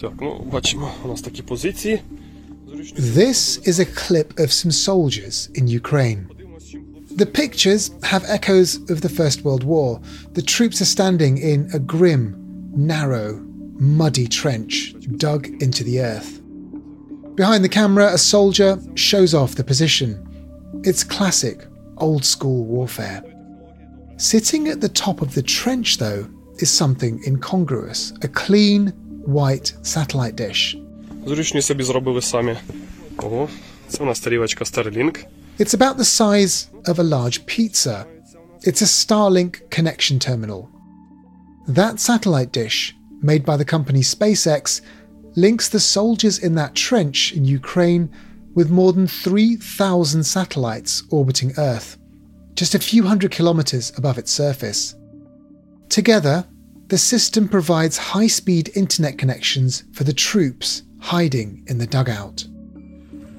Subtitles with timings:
[0.00, 2.00] Так, ну бачимо, у нас такі позиції.
[2.98, 6.20] This is a clip of some soldiers in Ukraine.
[7.22, 10.00] The pictures have echoes of the First World War.
[10.32, 12.22] The troops are standing in a grim,
[12.74, 13.28] narrow,
[13.78, 16.40] muddy trench dug into the earth.
[17.34, 20.10] Behind the camera, a soldier shows off the position.
[20.84, 21.66] It's classic,
[21.98, 23.22] old school warfare.
[24.16, 26.26] Sitting at the top of the trench, though,
[26.58, 28.92] is something incongruous a clean,
[29.26, 30.76] white satellite dish.
[31.26, 32.56] Зручні собі зробили самі.
[33.16, 33.48] Ого,
[33.88, 35.24] це у нас тарілочка Starlink.
[35.58, 38.04] It's about the size of a large pizza.
[38.66, 40.68] It's a Starlink connection terminal.
[41.68, 44.82] That satellite dish, made by the company SpaceX,
[45.36, 48.08] links the soldiers in that trench in Ukraine
[48.54, 51.96] with more than 3,000 satellites orbiting Earth,
[52.54, 54.94] just a few hundred kilometers above its surface.
[55.88, 56.44] Together,
[56.88, 62.46] the system provides high speed internet connections for the troops hiding in the dugout.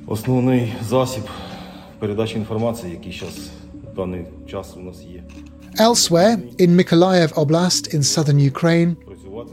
[0.08, 1.24] Основний засіб
[2.00, 3.36] передачі інформації, який зараз
[3.92, 5.24] в даний час у нас є.
[5.80, 8.96] Elsewhere, in Mykolaiv Oblast in southern Ukraine,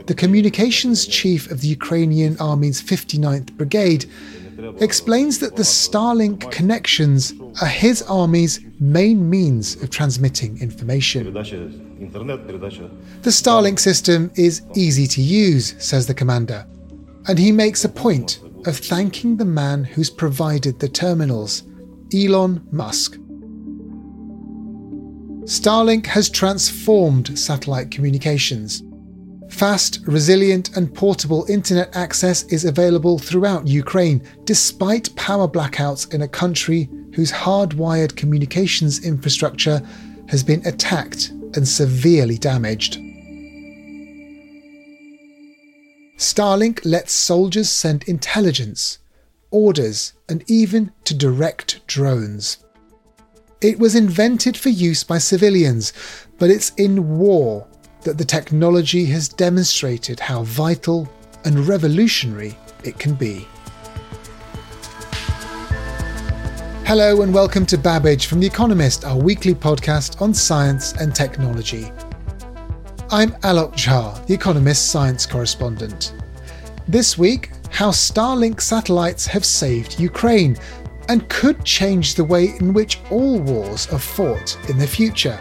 [0.07, 4.05] the communications chief of the Ukrainian Army's 59th Brigade
[4.89, 11.21] explains that the Starlink connections are his army's main means of transmitting information.
[12.00, 16.66] The Starlink system is easy to use, says the commander,
[17.28, 21.64] and he makes a point of thanking the man who's provided the terminals,
[22.14, 23.18] Elon Musk.
[25.46, 28.84] Starlink has transformed satellite communications.
[29.50, 36.28] Fast, resilient, and portable internet access is available throughout Ukraine, despite power blackouts in a
[36.28, 39.82] country whose hardwired communications infrastructure
[40.28, 43.00] has been attacked and severely damaged.
[46.18, 49.00] Starlink lets soldiers send intelligence,
[49.52, 52.58] orders, and even to direct drones.
[53.62, 55.92] It was invented for use by civilians,
[56.38, 57.68] but it's in war
[58.02, 61.10] that the technology has demonstrated how vital
[61.44, 63.48] and revolutionary it can be.
[66.86, 71.92] Hello and welcome to Babbage from The Economist, our weekly podcast on science and technology.
[73.10, 76.14] I'm Alok Jha, The Economist science correspondent.
[76.88, 80.58] This week, how Starlink satellites have saved Ukraine
[81.10, 85.40] and could change the way in which all wars are fought in the future.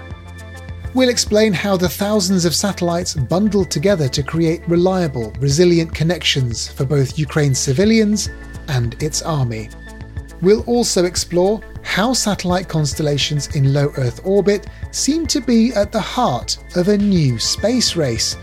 [0.94, 6.86] We'll explain how the thousands of satellites bundled together to create reliable, resilient connections for
[6.86, 8.30] both Ukraine's civilians
[8.68, 9.68] and its army.
[10.44, 16.00] We'll also explore how satellite constellations in low Earth orbit seem to be at the
[16.02, 18.36] heart of a new space race,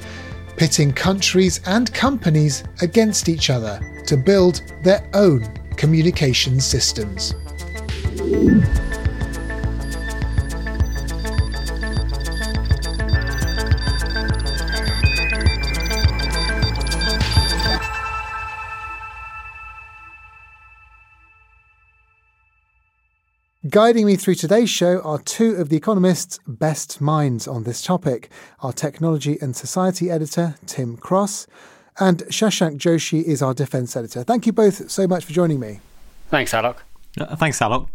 [0.58, 5.44] pitting countries and companies against each other to build their own
[5.78, 7.36] communication systems.
[23.72, 28.30] Guiding me through today's show are two of The Economist's best minds on this topic
[28.60, 31.48] our technology and society editor, Tim Cross,
[31.98, 34.26] and Shashank Joshi is our defense editor.
[34.26, 35.80] Thank you both so much for joining me.
[36.28, 36.80] Thanks, Alok.
[37.18, 37.88] Uh, thanks, Alok.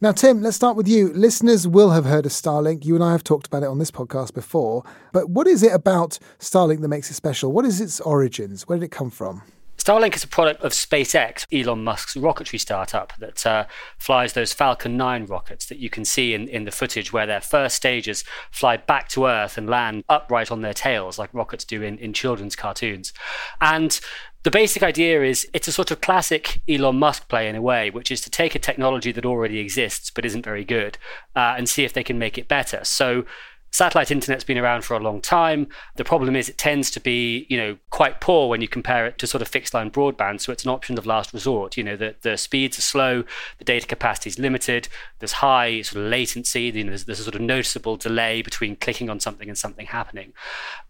[0.00, 1.12] Now, Tim, let's start with you.
[1.12, 2.84] Listeners will have heard of Starlink.
[2.84, 4.84] You and I have talked about it on this podcast before.
[5.12, 7.50] But what is it about Starlink that makes it special?
[7.50, 8.68] What is its origins?
[8.68, 9.42] Where did it come from?
[9.86, 13.66] Starlink is a product of SpaceX, Elon Musk's rocketry startup that uh,
[13.98, 17.40] flies those Falcon 9 rockets that you can see in, in the footage where their
[17.40, 21.82] first stages fly back to Earth and land upright on their tails like rockets do
[21.82, 23.12] in, in children's cartoons.
[23.60, 24.00] And
[24.42, 27.88] the basic idea is it's a sort of classic Elon Musk play in a way,
[27.90, 30.98] which is to take a technology that already exists but isn't very good
[31.36, 32.80] uh, and see if they can make it better.
[32.82, 33.24] So
[33.70, 35.68] Satellite internet's been around for a long time.
[35.96, 39.18] The problem is it tends to be, you know, quite poor when you compare it
[39.18, 40.40] to sort of fixed line broadband.
[40.40, 41.76] So it's an option of last resort.
[41.76, 43.24] You know, the, the speeds are slow,
[43.58, 47.24] the data capacity is limited, there's high sort of latency, you know, there's, there's a
[47.24, 50.32] sort of noticeable delay between clicking on something and something happening.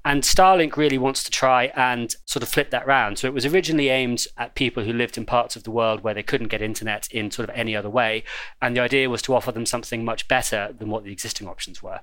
[0.05, 3.19] And Starlink really wants to try and sort of flip that round.
[3.19, 6.15] So it was originally aimed at people who lived in parts of the world where
[6.15, 8.23] they couldn't get internet in sort of any other way.
[8.63, 11.83] And the idea was to offer them something much better than what the existing options
[11.83, 12.01] were.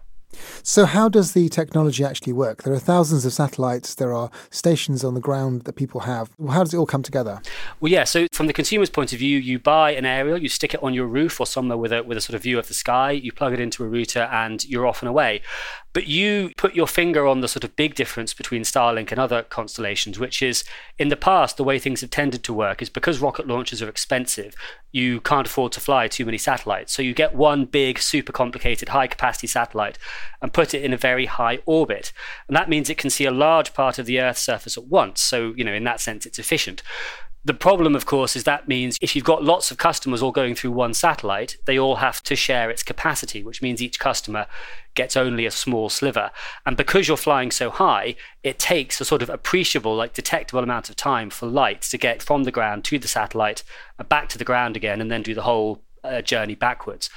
[0.64, 2.64] So, how does the technology actually work?
[2.64, 6.32] There are thousands of satellites, there are stations on the ground that people have.
[6.50, 7.42] How does it all come together?
[7.80, 10.74] Well, yeah, so from the consumer's point of view, you buy an aerial, you stick
[10.74, 12.74] it on your roof or somewhere with a, with a sort of view of the
[12.74, 15.42] sky, you plug it into a router, and you're off and away.
[15.94, 19.44] But you put your finger on the sort of big difference between Starlink and other
[19.44, 20.64] constellations, which is
[20.98, 23.90] in the past, the way things have tended to work is because rocket launches are
[23.90, 24.56] expensive,
[24.92, 26.94] you can't afford to fly too many satellites.
[26.94, 30.00] So you get one big, super complicated, high capacity satellite
[30.42, 32.12] and put it in a very high orbit.
[32.48, 35.22] And that means it can see a large part of the Earth's surface at once.
[35.22, 36.82] So, you know, in that sense, it's efficient.
[37.46, 40.56] The problem, of course, is that means if you've got lots of customers all going
[40.56, 44.48] through one satellite, they all have to share its capacity, which means each customer
[44.96, 46.32] gets only a small sliver.
[46.66, 50.90] And because you're flying so high, it takes a sort of appreciable, like detectable amount
[50.90, 53.64] of time for light to get from the ground to the satellite,
[54.10, 57.10] back to the ground again, and then do the whole uh, journey backwards.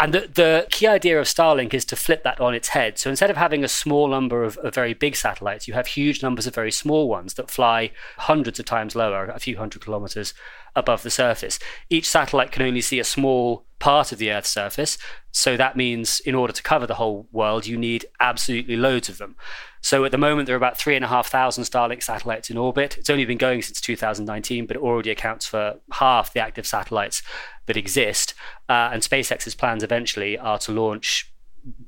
[0.00, 2.98] And the, the key idea of Starlink is to flip that on its head.
[2.98, 6.20] So instead of having a small number of, of, very big satellites, you have huge
[6.20, 10.34] numbers of very small ones that fly hundreds of times lower, a few hundred kilometers
[10.76, 11.58] above the surface.
[11.88, 14.96] Each satellite can only see a small part of the Earth's surface.
[15.30, 19.18] So that means in order to cover the whole world, you need absolutely loads of
[19.18, 19.36] them.
[19.80, 22.56] So at the moment, there are about three and a half thousand Starlink satellites in
[22.56, 22.96] orbit.
[22.96, 27.22] It's only been going since 2019, but it already accounts for half the active satellites
[27.66, 28.32] that exist.
[28.68, 31.30] Uh, and SpaceX's plans eventually are to launch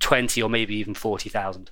[0.01, 1.71] 20 or maybe even 40,000.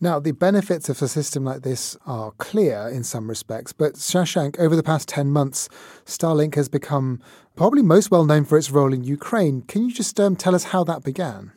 [0.00, 4.58] Now, the benefits of a system like this are clear in some respects, but Shashank,
[4.58, 5.68] over the past 10 months,
[6.04, 7.20] Starlink has become
[7.54, 9.62] probably most well known for its role in Ukraine.
[9.62, 11.52] Can you just um, tell us how that began?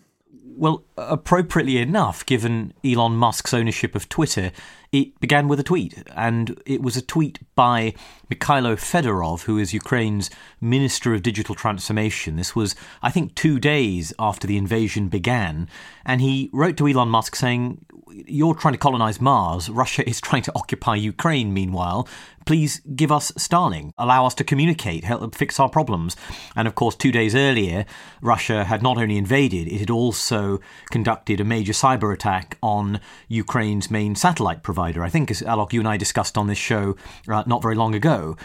[0.60, 4.52] Well, appropriately enough, given Elon Musk's ownership of Twitter,
[4.92, 6.04] it began with a tweet.
[6.16, 7.94] And it was a tweet by
[8.30, 10.30] Mikhailo Fedorov, who is Ukraine's
[10.60, 12.36] Minister of Digital Transformation.
[12.36, 15.70] This was, I think, two days after the invasion began.
[16.10, 19.70] And he wrote to Elon Musk saying, You're trying to colonize Mars.
[19.70, 22.08] Russia is trying to occupy Ukraine, meanwhile
[22.50, 26.16] please give us Starlink, allow us to communicate, help fix our problems.
[26.56, 27.86] And of course, two days earlier,
[28.24, 30.60] Russia had not only invaded, it had also
[30.90, 35.04] conducted a major cyber attack on Ukraine's main satellite provider.
[35.04, 36.96] I think, as Alok, you and I discussed on this show
[37.28, 38.36] uh, not very long ago.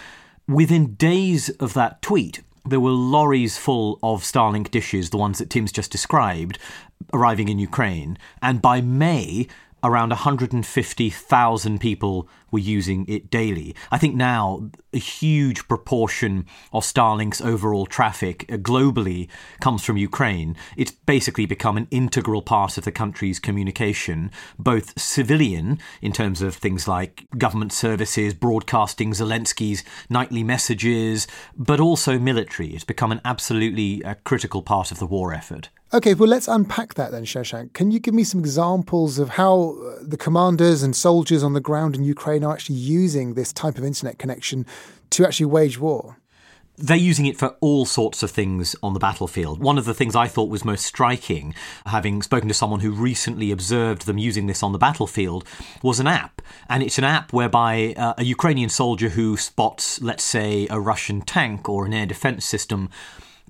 [0.46, 5.50] Within days of that tweet, there were lorries full of Starlink dishes, the ones that
[5.50, 6.58] Tim's just described,
[7.12, 8.16] arriving in Ukraine.
[8.40, 9.48] And by May,
[9.84, 13.74] around 150,000 people were using it daily.
[13.90, 19.28] I think now a huge proportion of Starlink's overall traffic uh, globally
[19.60, 20.56] comes from Ukraine.
[20.76, 26.54] It's basically become an integral part of the country's communication, both civilian in terms of
[26.54, 31.26] things like government services, broadcasting Zelensky's nightly messages,
[31.56, 32.68] but also military.
[32.68, 35.68] It's become an absolutely uh, critical part of the war effort.
[35.94, 37.72] Okay, well, let's unpack that then, Shashank.
[37.72, 41.60] Can you give me some examples of how uh, the commanders and soldiers on the
[41.60, 44.66] ground in Ukraine are actually using this type of internet connection
[45.10, 46.18] to actually wage war?
[46.76, 49.60] they're using it for all sorts of things on the battlefield.
[49.60, 51.54] One of the things I thought was most striking,
[51.86, 55.44] having spoken to someone who recently observed them using this on the battlefield,
[55.84, 56.42] was an app.
[56.68, 61.20] And it's an app whereby uh, a Ukrainian soldier who spots, let's say, a Russian
[61.20, 62.90] tank or an air defense system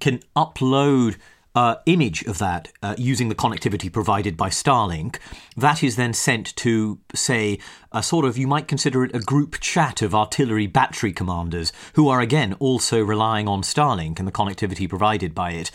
[0.00, 1.16] can upload
[1.54, 5.18] uh, image of that uh, using the connectivity provided by Starlink.
[5.56, 7.58] That is then sent to, say,
[7.94, 12.08] a sort of, you might consider it a group chat of artillery battery commanders who
[12.08, 15.70] are again also relying on Starlink and the connectivity provided by it.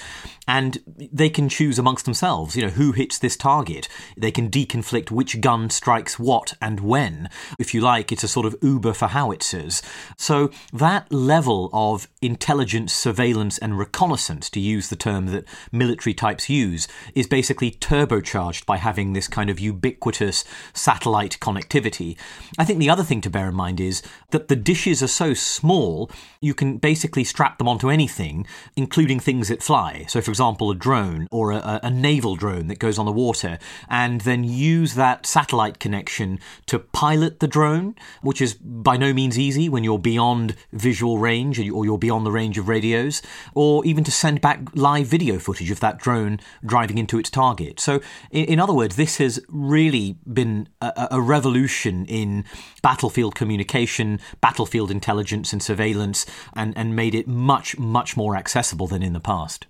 [0.47, 3.87] And they can choose amongst themselves, you know, who hits this target.
[4.17, 7.29] They can deconflict which gun strikes what and when.
[7.57, 9.81] If you like, it's a sort of Uber for howitzers.
[10.17, 16.49] So that level of intelligence, surveillance, and reconnaissance, to use the term that military types
[16.49, 22.08] use, is basically turbocharged by having this kind of ubiquitous satellite connectivity
[22.57, 24.01] I think the other thing to bear in mind is
[24.31, 26.09] that the dishes are so small,
[26.41, 30.05] you can basically strap them onto anything, including things that fly.
[30.07, 33.59] So, for example, a drone or a, a naval drone that goes on the water,
[33.89, 39.37] and then use that satellite connection to pilot the drone, which is by no means
[39.37, 43.21] easy when you're beyond visual range or you're beyond the range of radios,
[43.53, 47.79] or even to send back live video footage of that drone driving into its target.
[47.79, 48.01] So,
[48.31, 52.45] in, in other words, this has really been a, a revolution in
[52.81, 59.03] battlefield communication, battlefield intelligence, and surveillance, and, and made it much, much more accessible than
[59.03, 59.67] in the past.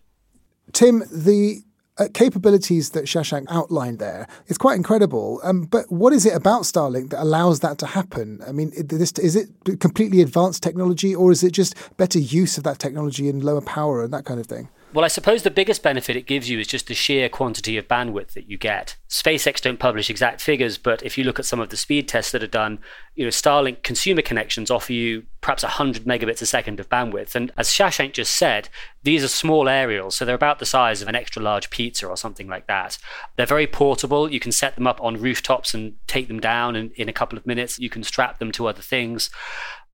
[0.71, 1.63] Tim, the
[1.99, 5.41] uh, capabilities that Shashank outlined there is quite incredible.
[5.43, 8.39] Um, but what is it about Starlink that allows that to happen?
[8.47, 12.63] I mean, this, is it completely advanced technology, or is it just better use of
[12.63, 14.69] that technology and lower power and that kind of thing?
[14.91, 17.87] Well, I suppose the biggest benefit it gives you is just the sheer quantity of
[17.87, 18.95] bandwidth that you get.
[19.07, 22.31] SpaceX don't publish exact figures, but if you look at some of the speed tests
[22.31, 22.79] that are done,
[23.13, 27.35] you know, Starlink consumer connections offer you perhaps 100 megabits a second of bandwidth.
[27.35, 28.69] And as Shashank just said,
[29.03, 32.17] these are small aerials, so they're about the size of an extra large pizza or
[32.17, 32.97] something like that.
[33.35, 34.31] They're very portable.
[34.31, 37.37] You can set them up on rooftops and take them down in, in a couple
[37.37, 37.77] of minutes.
[37.77, 39.29] You can strap them to other things.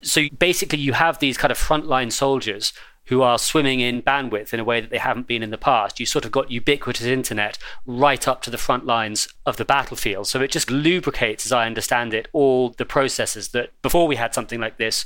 [0.01, 2.71] So basically, you have these kind of frontline soldiers
[3.07, 5.99] who are swimming in bandwidth in a way that they haven't been in the past.
[5.99, 10.27] You sort of got ubiquitous internet right up to the front lines of the battlefield.
[10.27, 14.33] So it just lubricates, as I understand it, all the processes that before we had
[14.33, 15.05] something like this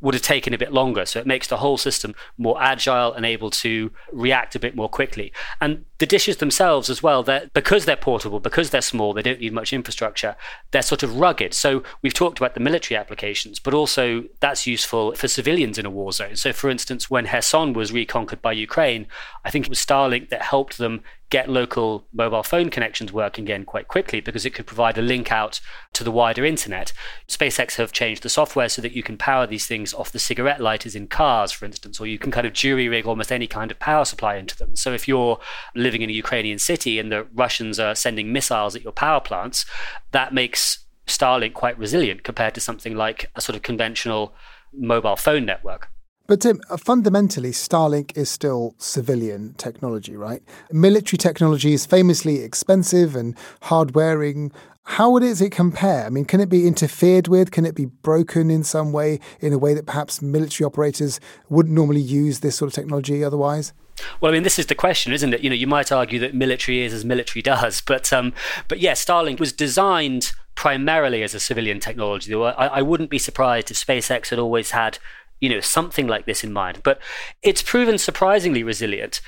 [0.00, 1.04] would have taken a bit longer.
[1.04, 4.88] So it makes the whole system more agile and able to react a bit more
[4.88, 5.32] quickly.
[5.60, 9.40] And the dishes themselves as well, they're, because they're portable, because they're small, they don't
[9.40, 10.36] need much infrastructure,
[10.70, 11.52] they're sort of rugged.
[11.52, 15.90] So we've talked about the military applications, but also that's useful for civilians in a
[15.90, 16.36] war zone.
[16.36, 19.06] So for instance, when Kherson was reconquered by Ukraine,
[19.44, 23.64] I think it was Starlink that helped them get local mobile phone connections working again
[23.64, 25.60] quite quickly because it could provide a link out
[25.92, 26.92] to the wider internet.
[27.28, 30.60] SpaceX have changed the software so that you can power these things off the cigarette
[30.60, 33.70] lighters in cars, for instance, or you can kind of jury rig almost any kind
[33.70, 34.74] of power supply into them.
[34.74, 35.38] So if you're
[35.76, 39.64] living in a Ukrainian city and the Russians are sending missiles at your power plants,
[40.10, 44.34] that makes Starlink quite resilient compared to something like a sort of conventional
[44.72, 45.90] mobile phone network.
[46.30, 50.44] But Tim, uh, fundamentally, Starlink is still civilian technology, right?
[50.70, 54.52] Military technology is famously expensive and hard wearing.
[54.84, 56.06] How does it compare?
[56.06, 57.50] I mean, can it be interfered with?
[57.50, 61.18] Can it be broken in some way, in a way that perhaps military operators
[61.48, 63.72] wouldn't normally use this sort of technology otherwise?
[64.20, 65.40] Well, I mean, this is the question, isn't it?
[65.40, 68.34] You know, you might argue that military is as military does, but um,
[68.68, 72.34] but yeah, Starlink was designed primarily as a civilian technology.
[72.34, 74.98] I, I wouldn't be surprised if SpaceX had always had
[75.40, 76.82] you know, something like this in mind.
[76.84, 77.00] But
[77.42, 79.20] it's proven surprisingly resilient.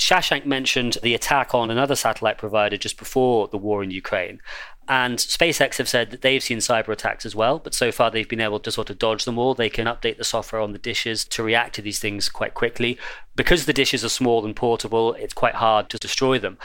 [0.00, 4.40] Shashank mentioned the attack on another satellite provider just before the war in Ukraine.
[4.88, 8.28] And SpaceX have said that they've seen cyber attacks as well, but so far they've
[8.28, 9.54] been able to sort of dodge them all.
[9.54, 12.98] They can update the software on the dishes to react to these things quite quickly.
[13.36, 16.58] Because the dishes are small and portable, it's quite hard to destroy them.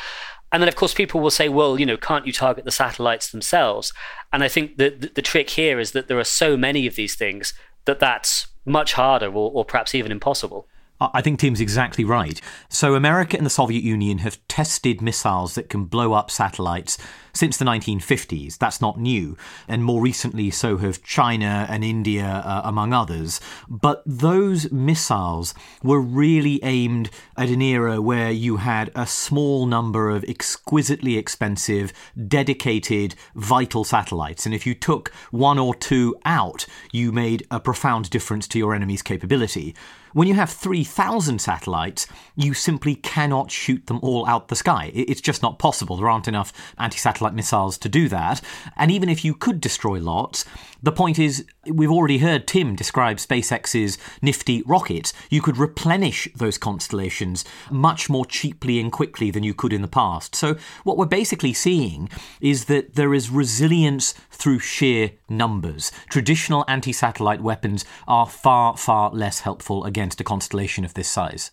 [0.51, 3.29] And then, of course, people will say, well, you know, can't you target the satellites
[3.29, 3.91] themselves?
[4.31, 6.95] And I think that the, the trick here is that there are so many of
[6.95, 10.67] these things that that's much harder or, or perhaps even impossible.
[10.99, 12.39] I think Tim's exactly right.
[12.69, 16.97] So, America and the Soviet Union have tested missiles that can blow up satellites
[17.35, 18.57] since the 1950s.
[18.57, 19.37] That's not new.
[19.67, 23.39] And more recently, so have China and India, uh, among others.
[23.69, 30.09] But those missiles were really aimed at an era where you had a small number
[30.09, 31.91] of exquisitely expensive,
[32.27, 34.45] dedicated, vital satellites.
[34.45, 38.73] And if you took one or two out, you made a profound difference to your
[38.73, 39.75] enemy's capability.
[40.15, 44.89] When you have 3,000 satellites, you simply cannot shoot them all out the sky.
[44.93, 45.97] It's just not possible.
[45.97, 48.41] There aren't enough anti satellite missiles to do that.
[48.75, 50.45] And even if you could destroy lots,
[50.83, 55.13] the point is, we've already heard Tim describe SpaceX's nifty rockets.
[55.31, 59.87] You could replenish those constellations much more cheaply and quickly than you could in the
[59.87, 60.35] past.
[60.35, 62.07] So, what we're basically seeing
[62.39, 65.91] is that there is resilience through sheer numbers.
[66.09, 71.49] Traditional anti satellite weapons are far, far less helpful against a constellation of this size.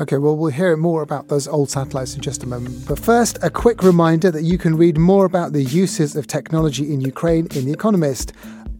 [0.00, 2.86] Okay, well, we'll hear more about those old satellites in just a moment.
[2.88, 6.92] But first, a quick reminder that you can read more about the uses of technology
[6.92, 8.32] in Ukraine in The Economist.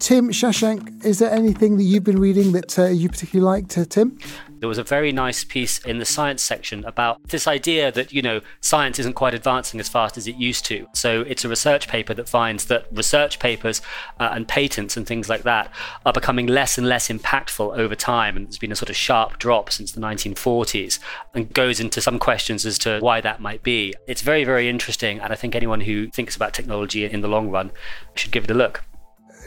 [0.05, 3.87] Tim Shashank, is there anything that you've been reading that uh, you particularly liked, uh,
[3.87, 4.19] Tim?
[4.61, 8.21] There was a very nice piece in the science section about this idea that, you
[8.21, 10.87] know, science isn't quite advancing as fast as it used to.
[10.93, 13.81] So it's a research paper that finds that research papers
[14.21, 15.73] uh, and patents and things like that
[16.05, 18.37] are becoming less and less impactful over time.
[18.37, 20.99] And there's been a sort of sharp drop since the 1940s
[21.33, 23.95] and goes into some questions as to why that might be.
[24.07, 25.19] It's very, very interesting.
[25.21, 27.71] And I think anyone who thinks about technology in the long run
[28.15, 28.85] should give it a look.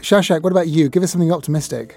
[0.00, 0.88] Shashank, what about you?
[0.88, 1.96] Give us something optimistic.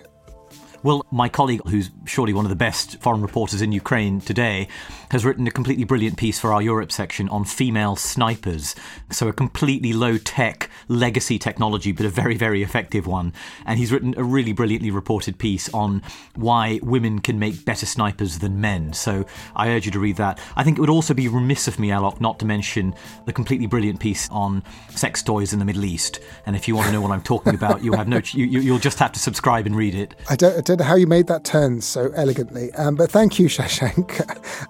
[0.83, 4.67] Well, my colleague, who's surely one of the best foreign reporters in Ukraine today,
[5.11, 8.73] has written a completely brilliant piece for our Europe section on female snipers.
[9.11, 13.31] So, a completely low tech legacy technology, but a very, very effective one.
[13.65, 16.01] And he's written a really brilliantly reported piece on
[16.35, 18.93] why women can make better snipers than men.
[18.93, 20.39] So, I urge you to read that.
[20.55, 22.95] I think it would also be remiss of me, Alok, not to mention
[23.25, 26.19] the completely brilliant piece on sex toys in the Middle East.
[26.47, 28.79] And if you want to know what I'm talking about, you have no, you, will
[28.79, 30.15] just have to subscribe and read it.
[30.27, 33.39] I don't, I don't know how you made that turn so elegantly, um, but thank
[33.39, 34.19] you, Shashank.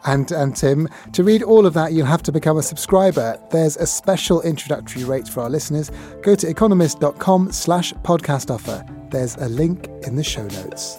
[0.05, 0.87] and and Tim.
[1.13, 3.39] To read all of that, you'll have to become a subscriber.
[3.51, 5.91] There's a special introductory rate for our listeners.
[6.21, 8.85] Go to economist.com slash podcast offer.
[9.09, 10.97] There's a link in the show notes.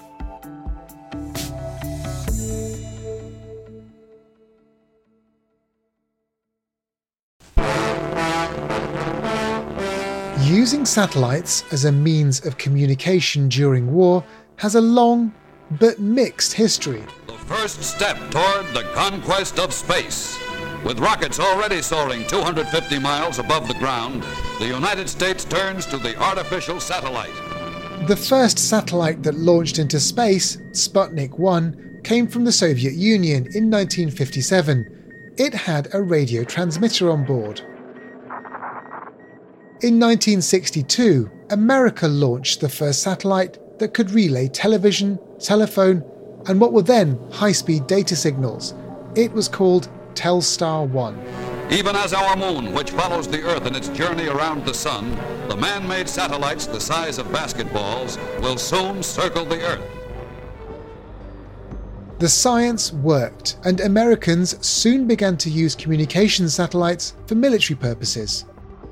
[10.44, 14.24] Using satellites as a means of communication during war
[14.62, 15.34] has a long
[15.80, 20.38] but mixed history The first step toward the conquest of space.
[20.84, 24.22] With rockets already soaring 250 miles above the ground,
[24.60, 27.34] the United States turns to the artificial satellite.
[28.06, 33.68] The first satellite that launched into space, Sputnik 1, came from the Soviet Union in
[33.68, 35.34] 1957.
[35.38, 37.58] It had a radio transmitter on board.
[39.82, 46.04] In 1962, America launched the first satellite that could relay television, telephone,
[46.46, 48.74] and what were then high speed data signals.
[49.16, 51.72] It was called Telstar 1.
[51.72, 55.56] Even as our moon, which follows the Earth in its journey around the Sun, the
[55.56, 59.82] man made satellites the size of basketballs will soon circle the Earth.
[62.20, 68.44] The science worked, and Americans soon began to use communication satellites for military purposes.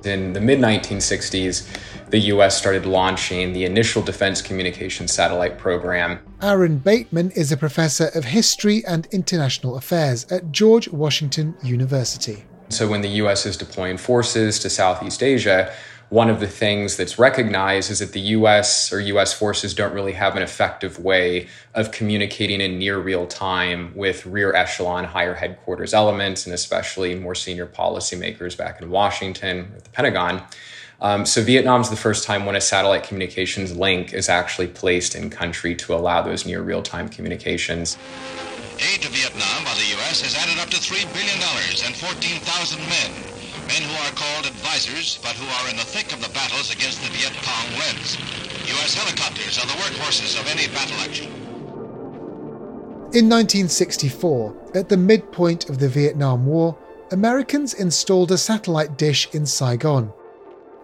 [0.03, 6.19] In the mid 1960s, the US started launching the initial defense communication satellite program.
[6.43, 12.45] Aaron Bateman is a professor of history and international affairs at George Washington University.
[12.69, 15.73] So, when the US is deploying forces to Southeast Asia,
[16.09, 20.13] one of the things that's recognized is that the US or US forces don't really
[20.13, 25.95] have an effective way of communicating in near real time with rear echelon, higher headquarters
[25.95, 30.43] elements, and especially more senior policymakers back in Washington, or the Pentagon.
[31.03, 35.31] Um, so Vietnam's the first time when a satellite communications link is actually placed in
[35.31, 37.97] country to allow those near real-time communications.
[38.79, 40.21] Aid to Vietnam by the U.S.
[40.21, 41.41] has added up to $3 billion
[41.85, 43.11] and 14,000 men.
[43.69, 47.01] Men who are called advisors, but who are in the thick of the battles against
[47.01, 48.19] the Viet Cong Reds.
[48.69, 48.95] U.S.
[48.95, 51.33] helicopters are the workhorses of any battle action.
[53.13, 56.77] In 1964, at the midpoint of the Vietnam War,
[57.11, 60.13] Americans installed a satellite dish in Saigon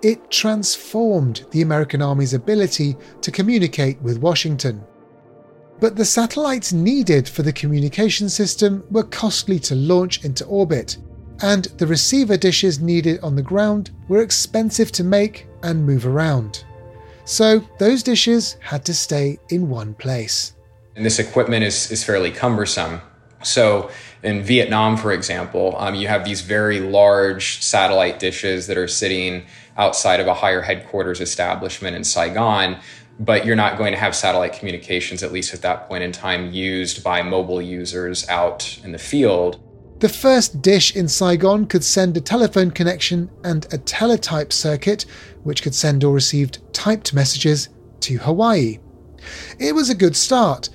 [0.02, 4.84] it transformed the American Army's ability to communicate with Washington.
[5.80, 10.96] But the satellites needed for the communication system were costly to launch into orbit,
[11.42, 16.64] and the receiver dishes needed on the ground were expensive to make and move around.
[17.24, 20.54] So those dishes had to stay in one place.
[20.94, 23.00] And this equipment is, is fairly cumbersome.
[23.42, 23.90] So
[24.22, 29.44] in Vietnam, for example, um, you have these very large satellite dishes that are sitting
[29.76, 32.80] outside of a higher headquarters establishment in Saigon,
[33.18, 36.52] but you're not going to have satellite communications, at least at that point in time,
[36.52, 39.60] used by mobile users out in the field.
[40.00, 45.06] The first dish in Saigon could send a telephone connection and a teletype circuit,
[45.42, 48.78] which could send or receive typed messages to Hawaii.
[49.58, 50.68] It was a good start,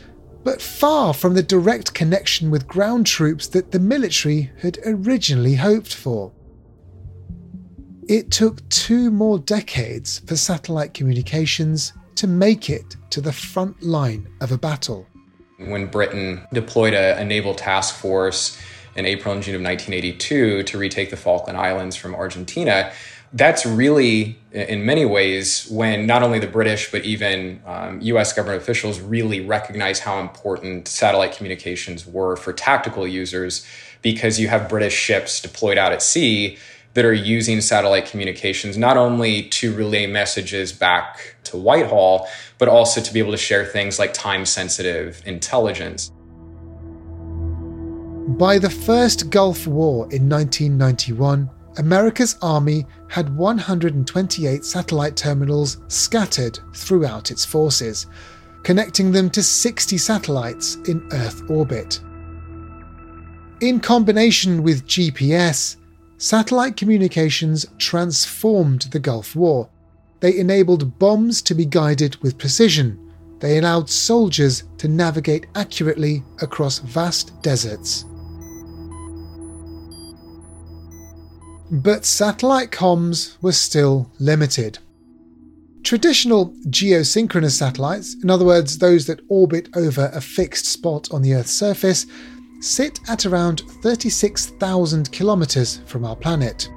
[0.44, 5.94] but far from the direct connection with ground troops that the military had originally hoped
[5.94, 6.32] for.
[8.12, 14.28] It took two more decades for satellite communications to make it to the front line
[14.42, 15.08] of a battle.
[15.58, 18.60] When Britain deployed a, a naval task force
[18.98, 22.92] in April and June of 1982 to retake the Falkland Islands from Argentina,
[23.32, 28.62] that's really, in many ways, when not only the British, but even um, US government
[28.62, 33.66] officials really recognize how important satellite communications were for tactical users
[34.02, 36.58] because you have British ships deployed out at sea
[36.94, 42.28] that are using satellite communications not only to relay messages back to Whitehall,
[42.58, 46.12] but also to be able to share things like time sensitive intelligence.
[48.38, 57.32] By the first Gulf War in 1991, America's army had 128 satellite terminals scattered throughout
[57.32, 58.08] its forces,
[58.64, 62.02] connecting them to 60 satellites in Earth orbit.
[63.62, 65.78] In combination with GPS,
[66.22, 69.68] satellite communications transformed the Gulf War.
[70.20, 73.12] They enabled bombs to be guided with precision.
[73.40, 78.06] They allowed soldiers to navigate accurately across vast deserts.
[81.72, 84.78] But satellite comms were still limited.
[85.84, 91.34] Traditional geosynchronous satellites, in other words, those that orbit over a fixed spot on the
[91.34, 92.06] Earth's surface,
[92.62, 96.70] sit at around 36,000 kilometres from our planet.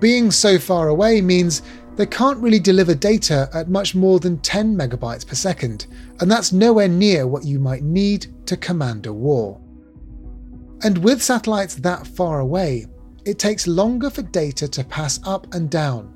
[0.00, 1.62] Being so far away means
[1.96, 5.86] they can't really deliver data at much more than 10 megabytes per second,
[6.20, 9.60] and that's nowhere near what you might need to command a war.
[10.82, 12.86] And with satellites that far away,
[13.24, 16.14] it takes longer for data to pass up and down,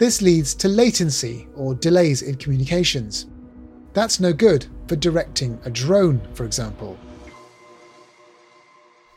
[0.00, 3.26] this leads to latency or delays in communications.
[3.92, 6.98] That's no good for directing a drone, for example.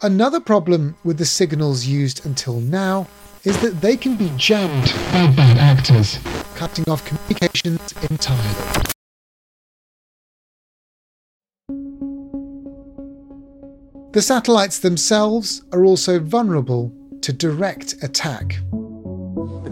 [0.03, 3.07] Another problem with the signals used until now
[3.45, 6.19] is that they can be jammed by bad actors,
[6.55, 8.83] cutting off communications entirely.
[14.11, 18.57] The satellites themselves are also vulnerable to direct attack.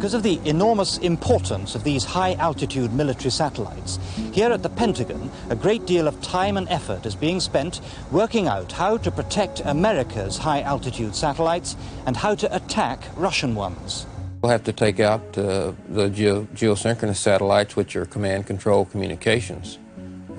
[0.01, 3.99] Because of the enormous importance of these high altitude military satellites,
[4.33, 8.47] here at the Pentagon, a great deal of time and effort is being spent working
[8.47, 11.75] out how to protect America's high altitude satellites
[12.07, 14.07] and how to attack Russian ones.
[14.41, 19.77] We'll have to take out uh, the geo- geosynchronous satellites, which are command control communications.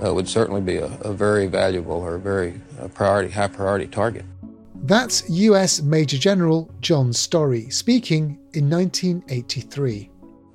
[0.04, 3.86] Uh, would certainly be a, a very valuable or a very uh, priority, high priority
[3.86, 4.24] target.
[4.84, 10.10] That's US Major General John Story speaking in 1983.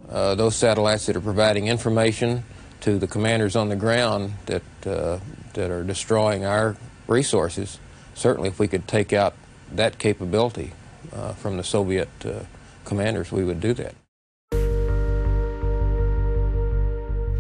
[0.09, 2.43] Uh, those satellites that are providing information
[2.81, 5.19] to the commanders on the ground that, uh,
[5.53, 6.75] that are destroying our
[7.07, 7.79] resources,
[8.15, 9.33] certainly if we could take out
[9.71, 10.73] that capability
[11.13, 12.39] uh, from the Soviet uh,
[12.83, 13.95] commanders, we would do that.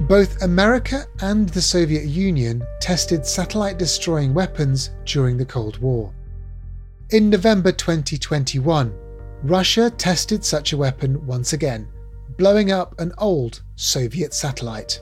[0.07, 6.13] Both America and the Soviet Union tested satellite destroying weapons during the Cold War.
[7.11, 8.93] In November 2021,
[9.43, 11.87] Russia tested such a weapon once again,
[12.37, 14.99] blowing up an old Soviet satellite.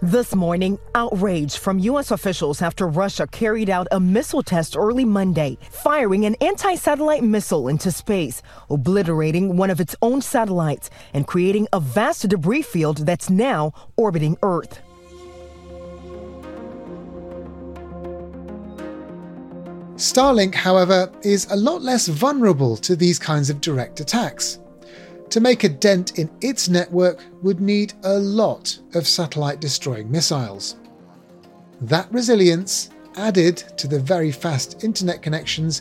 [0.00, 2.10] This morning, outrage from U.S.
[2.10, 7.68] officials after Russia carried out a missile test early Monday, firing an anti satellite missile
[7.68, 13.28] into space, obliterating one of its own satellites and creating a vast debris field that's
[13.28, 14.80] now orbiting Earth.
[20.04, 24.58] Starlink, however, is a lot less vulnerable to these kinds of direct attacks.
[25.30, 30.76] To make a dent in its network would need a lot of satellite destroying missiles.
[31.80, 35.80] That resilience, added to the very fast internet connections,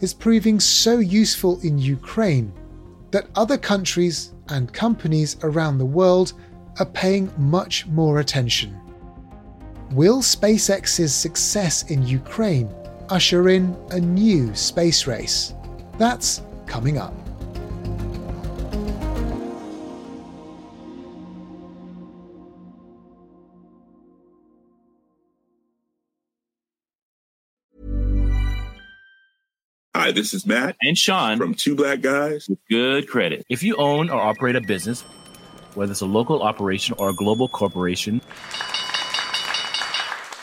[0.00, 2.52] is proving so useful in Ukraine
[3.12, 6.34] that other countries and companies around the world
[6.80, 8.78] are paying much more attention.
[9.92, 12.68] Will SpaceX's success in Ukraine
[13.08, 15.54] usher in a new space race.
[15.98, 17.14] That's coming up.
[29.96, 33.42] Hi, this is Matt and Sean from Two Black Guys with Good Credit.
[33.48, 35.00] If you own or operate a business,
[35.74, 38.20] whether it's a local operation or a global corporation,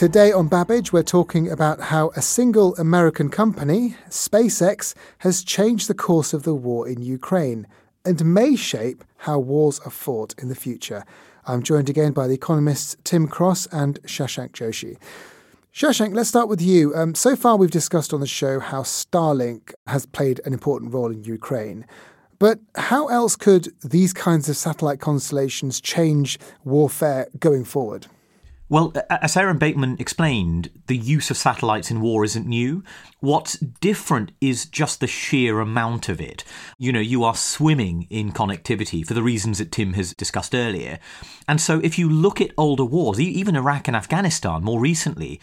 [0.00, 5.94] Today on Babbage, we're talking about how a single American company, SpaceX, has changed the
[5.94, 7.66] course of the war in Ukraine
[8.02, 11.04] and may shape how wars are fought in the future.
[11.44, 14.96] I'm joined again by the economists Tim Cross and Shashank Joshi.
[15.70, 16.94] Shashank, let's start with you.
[16.96, 21.12] Um, so far, we've discussed on the show how Starlink has played an important role
[21.12, 21.84] in Ukraine.
[22.38, 28.06] But how else could these kinds of satellite constellations change warfare going forward?
[28.70, 32.84] Well, as Aaron Bateman explained, the use of satellites in war isn't new.
[33.18, 36.44] What's different is just the sheer amount of it.
[36.78, 41.00] You know, you are swimming in connectivity for the reasons that Tim has discussed earlier.
[41.48, 45.40] And so if you look at older wars, even Iraq and Afghanistan more recently,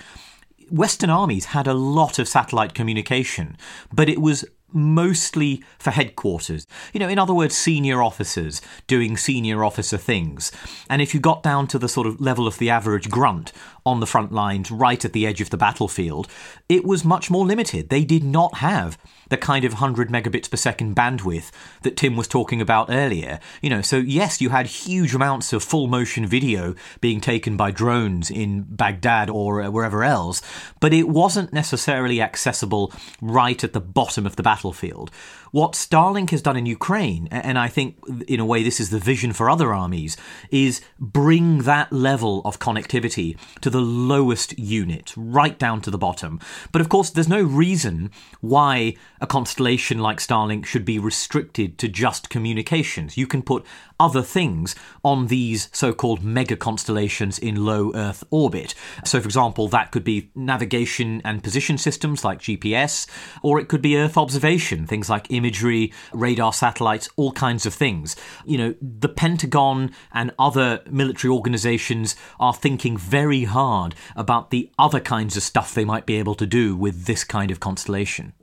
[0.71, 3.57] Western armies had a lot of satellite communication,
[3.91, 6.67] but it was mostly for headquarters.
[6.93, 10.51] You know, in other words, senior officers doing senior officer things.
[10.89, 13.53] And if you got down to the sort of level of the average grunt
[13.85, 16.27] on the front lines, right at the edge of the battlefield,
[16.67, 17.89] it was much more limited.
[17.89, 18.97] They did not have
[19.29, 23.39] the kind of 100 megabits per second bandwidth that Tim was talking about earlier.
[23.61, 27.71] You know, so yes, you had huge amounts of full motion video being taken by
[27.71, 30.41] drones in Baghdad or uh, wherever else,
[30.79, 35.11] but it wasn't necessarily accessible right at the bottom of the battlefield.
[35.57, 38.99] What Starlink has done in Ukraine, and I think in a way this is the
[38.99, 40.15] vision for other armies,
[40.51, 46.39] is bring that level of connectivity to the lowest unit, right down to the bottom.
[46.71, 51.87] But of course, there's no reason why a constellation like Starlink should be restricted to
[51.87, 53.17] just communications.
[53.17, 53.65] You can put
[53.99, 58.73] other things on these so called mega constellations in low Earth orbit.
[59.05, 63.07] So, for example, that could be navigation and position systems like GPS,
[63.41, 68.15] or it could be Earth observation, things like imagery, radar satellites, all kinds of things.
[68.45, 74.99] You know, the Pentagon and other military organizations are thinking very hard about the other
[74.99, 78.33] kinds of stuff they might be able to do with this kind of constellation.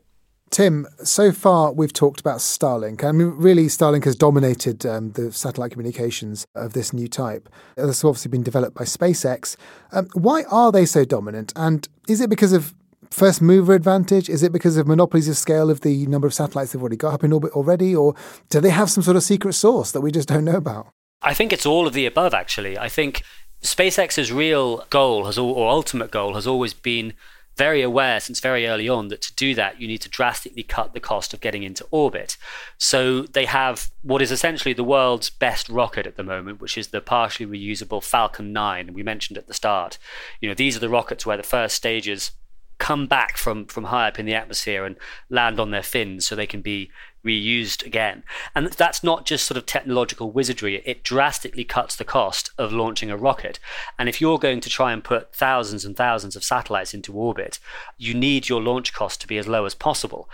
[0.54, 3.02] Tim, so far we've talked about Starlink.
[3.02, 7.48] I mean, really, Starlink has dominated um, the satellite communications of this new type.
[7.74, 9.56] This obviously been developed by SpaceX.
[9.90, 11.52] Um, why are they so dominant?
[11.56, 12.72] And is it because of
[13.10, 14.28] first mover advantage?
[14.28, 17.14] Is it because of monopolies of scale of the number of satellites they've already got
[17.14, 17.92] up in orbit already?
[17.92, 18.14] Or
[18.48, 20.86] do they have some sort of secret source that we just don't know about?
[21.20, 22.78] I think it's all of the above, actually.
[22.78, 23.24] I think
[23.60, 27.14] SpaceX's real goal has, or ultimate goal has always been
[27.56, 30.92] very aware since very early on that to do that, you need to drastically cut
[30.92, 32.36] the cost of getting into orbit.
[32.78, 36.88] So they have what is essentially the world's best rocket at the moment, which is
[36.88, 38.92] the partially reusable Falcon 9.
[38.92, 39.98] We mentioned at the start.
[40.40, 42.32] You know, these are the rockets where the first stages
[42.78, 44.96] come back from from high up in the atmosphere and
[45.30, 46.90] land on their fins so they can be
[47.24, 48.22] reused again.
[48.54, 53.10] And that's not just sort of technological wizardry, it drastically cuts the cost of launching
[53.10, 53.58] a rocket.
[53.98, 57.58] And if you're going to try and put thousands and thousands of satellites into orbit,
[57.98, 60.28] you need your launch cost to be as low as possible.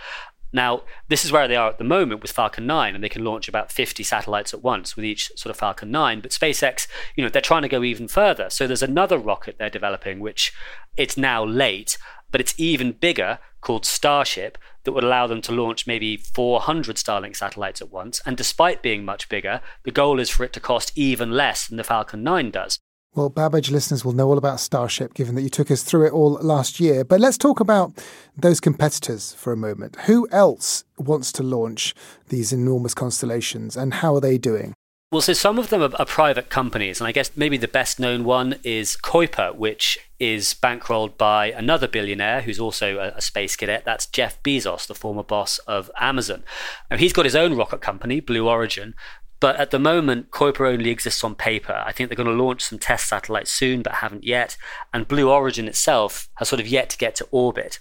[0.53, 3.23] Now, this is where they are at the moment with Falcon 9, and they can
[3.23, 6.19] launch about 50 satellites at once with each sort of Falcon 9.
[6.19, 8.49] But SpaceX, you know, they're trying to go even further.
[8.49, 10.53] So there's another rocket they're developing, which
[10.97, 11.97] it's now late,
[12.31, 17.35] but it's even bigger called Starship that would allow them to launch maybe 400 Starlink
[17.35, 18.21] satellites at once.
[18.25, 21.77] And despite being much bigger, the goal is for it to cost even less than
[21.77, 22.79] the Falcon 9 does.
[23.13, 26.13] Well, Babbage listeners will know all about Starship, given that you took us through it
[26.13, 27.03] all last year.
[27.03, 28.01] But let's talk about
[28.37, 29.97] those competitors for a moment.
[30.05, 31.93] Who else wants to launch
[32.29, 34.73] these enormous constellations, and how are they doing?
[35.11, 37.99] Well, so some of them are, are, private companies, and I guess maybe the best
[37.99, 43.57] known one is Kuiper, which is bankrolled by another billionaire who's also a, a, space
[43.57, 43.83] cadet.
[43.83, 46.45] That's Jeff Bezos, the former boss of Amazon.
[46.89, 48.93] Now, he's got his own rocket company, Blue Origin,
[49.41, 51.83] but at the moment, Kuiper only exists on paper.
[51.85, 54.55] I think they're going to launch some test satellites soon, but haven't yet.
[54.93, 57.79] And Blue Origin itself has sort of yet to get to orbit.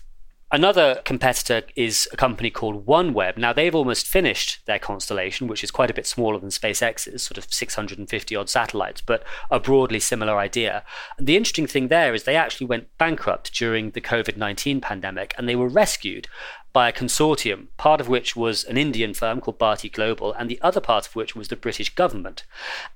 [0.52, 3.36] Another competitor is a company called OneWeb.
[3.36, 7.38] Now, they've almost finished their constellation, which is quite a bit smaller than SpaceX's, sort
[7.38, 10.82] of 650 odd satellites, but a broadly similar idea.
[11.16, 15.34] And the interesting thing there is they actually went bankrupt during the COVID 19 pandemic
[15.38, 16.26] and they were rescued
[16.72, 20.60] by a consortium, part of which was an Indian firm called Bharti Global, and the
[20.62, 22.44] other part of which was the British government.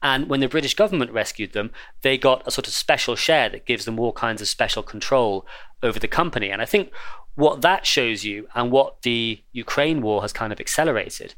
[0.03, 3.67] And when the British government rescued them, they got a sort of special share that
[3.67, 5.45] gives them all kinds of special control
[5.83, 6.51] over the company.
[6.51, 6.91] And I think
[7.35, 11.35] what that shows you and what the Ukraine war has kind of accelerated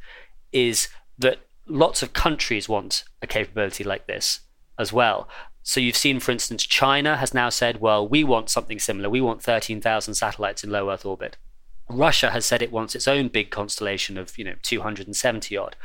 [0.53, 4.41] is that lots of countries want a capability like this
[4.79, 5.29] as well.
[5.63, 9.11] So you've seen, for instance, China has now said, well, we want something similar.
[9.11, 11.39] We want 13,000 satellites in low Earth orbit.
[11.89, 15.77] Russia has said it wants its own big constellation of, you know, 270 odd.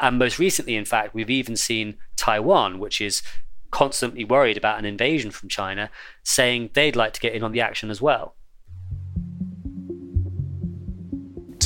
[0.00, 3.22] And most recently, in fact, we've even seen Taiwan, which is
[3.70, 5.90] constantly worried about an invasion from China,
[6.22, 8.34] saying they'd like to get in on the action as well.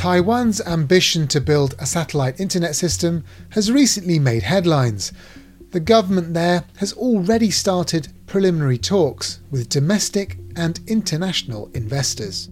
[0.03, 5.13] Taiwan's ambition to build a satellite internet system has recently made headlines.
[5.71, 12.51] The government there has already started preliminary talks with domestic and international investors.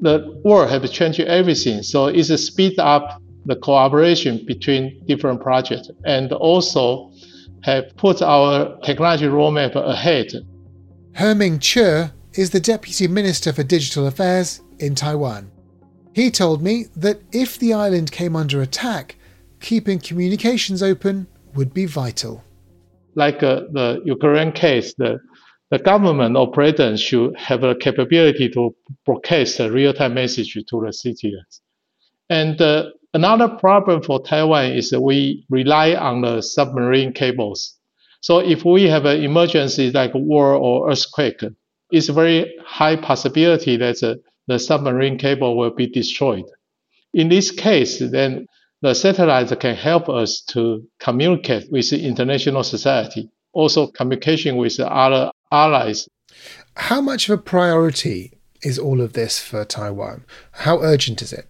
[0.00, 5.92] The world has changed everything, so it's a speed up the cooperation between different projects
[6.04, 7.12] and also
[7.62, 10.32] have put our technology roadmap ahead.
[11.12, 15.52] Herming Chiueh is the Deputy Minister for Digital Affairs in Taiwan.
[16.12, 19.16] He told me that if the island came under attack,
[19.60, 22.42] keeping communications open would be vital.
[23.14, 25.20] Like uh, the Ukraine case, the
[25.70, 28.74] the government or president should have a capability to
[29.06, 31.60] broadcast a real-time message to the citizens.
[32.28, 37.76] And uh, another problem for Taiwan is that we rely on the submarine cables.
[38.20, 41.40] So if we have an emergency like war or earthquake,
[41.92, 46.44] it's a very high possibility that uh, the submarine cable will be destroyed.
[47.14, 48.46] In this case, then
[48.82, 55.30] the satellite can help us to communicate with the international society, also communication with other
[55.52, 56.08] allies.
[56.76, 60.24] How much of a priority is all of this for Taiwan?
[60.52, 61.46] How urgent is it?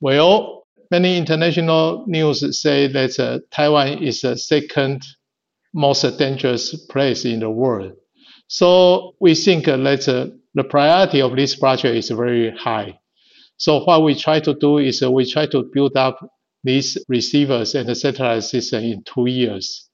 [0.00, 5.02] Well, many international news say that uh, Taiwan is the second
[5.72, 7.92] most dangerous place in the world.
[8.48, 12.98] So we think uh, that uh, the priority of this project is very high.
[13.58, 16.18] So what we try to do is we try to build up
[16.64, 19.88] these receivers and the satellite system in two years.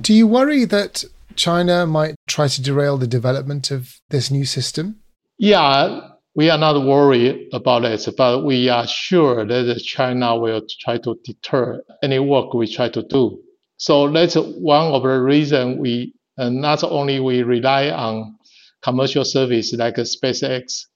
[0.00, 5.00] Do you worry that China might try to derail the development of this new system?
[5.38, 6.00] Yeah,
[6.34, 11.18] we are not worried about it, but we are sure that China will try to
[11.24, 13.40] deter any work we try to do.
[13.78, 18.37] So that's one of the reasons we not only we rely on
[18.82, 20.86] commercial service like SpaceX,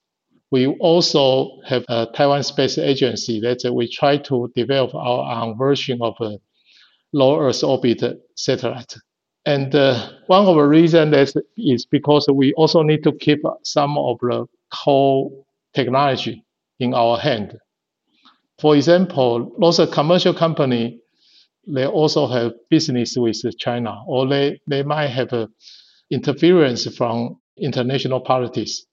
[0.51, 5.99] we also have a Taiwan Space Agency that we try to develop our own version
[6.03, 6.39] of a
[7.13, 8.03] low Earth orbit
[8.37, 8.95] satellite.
[9.45, 14.19] And uh, one of the reasons is because we also need to keep some of
[14.21, 15.31] the core
[15.75, 16.45] technology
[16.79, 17.59] in our hand.
[18.61, 21.01] For example, lots of commercial company,
[21.67, 25.47] they also have business with China, or they, they might have uh,
[26.11, 28.87] interference from international parties.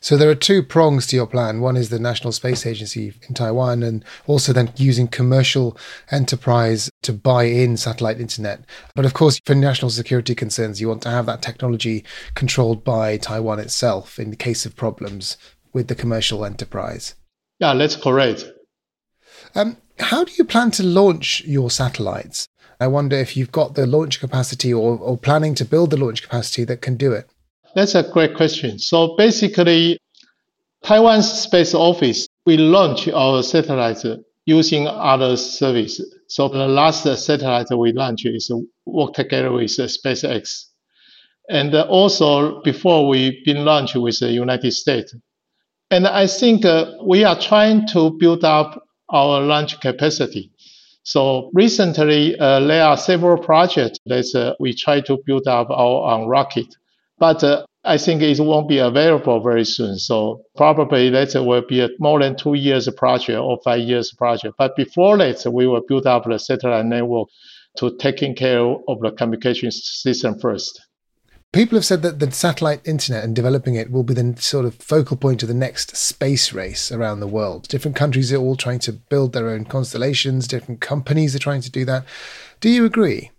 [0.00, 1.60] So there are two prongs to your plan.
[1.60, 5.76] One is the National Space Agency in Taiwan, and also then using commercial
[6.10, 8.64] enterprise to buy in satellite internet.
[8.94, 13.16] But of course, for national security concerns, you want to have that technology controlled by
[13.16, 15.36] Taiwan itself in the case of problems
[15.72, 17.14] with the commercial enterprise.
[17.58, 18.44] Yeah, that's correct.
[19.54, 22.46] Um, how do you plan to launch your satellites?
[22.80, 26.22] I wonder if you've got the launch capacity or, or planning to build the launch
[26.22, 27.29] capacity that can do it.
[27.74, 28.78] That's a great question.
[28.78, 29.98] So basically,
[30.82, 34.04] Taiwan's Space Office, we launch our satellites
[34.46, 36.00] using other service.
[36.28, 38.50] So the last satellite we launched is
[38.86, 40.64] work together with SpaceX.
[41.48, 45.14] And also before we've been launched with the United States.
[45.90, 48.80] And I think uh, we are trying to build up
[49.10, 50.52] our launch capacity.
[51.02, 56.12] So recently, uh, there are several projects that uh, we try to build up our
[56.12, 56.66] own rocket.
[57.20, 59.98] But uh, I think it won't be available very soon.
[59.98, 64.54] So probably that will be a more than two years project or five years project.
[64.58, 67.28] But before that, we will build up the satellite network
[67.78, 70.80] to taking care of the communication system first.
[71.52, 74.76] People have said that the satellite internet and developing it will be the sort of
[74.76, 77.66] focal point of the next space race around the world.
[77.66, 81.70] Different countries are all trying to build their own constellations, different companies are trying to
[81.70, 82.04] do that.
[82.60, 83.32] Do you agree?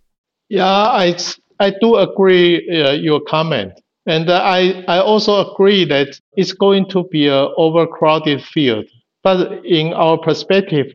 [0.50, 1.16] Yeah, I
[1.62, 3.80] I do agree uh, your comment.
[4.08, 8.86] And uh, I, I also agree that it's going to be an overcrowded field.
[9.24, 10.88] But in our perspective,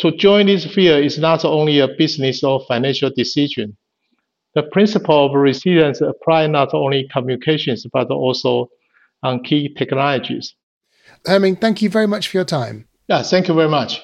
[0.00, 3.76] to join this field is not only a business or financial decision.
[4.54, 8.68] The principle of resilience apply not only communications but also
[9.22, 10.54] on key technologies.
[11.26, 12.86] Herming, thank you very much for your time.
[13.08, 14.02] Yeah, thank you very much.